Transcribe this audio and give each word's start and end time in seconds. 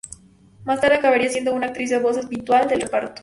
Más 0.65 0.81
tarde 0.81 0.95
acabaría 0.95 1.29
siendo 1.29 1.53
una 1.53 1.67
actriz 1.67 1.91
de 1.91 1.99
voz 1.99 2.17
habitual 2.17 2.67
del 2.67 2.81
reparto. 2.81 3.19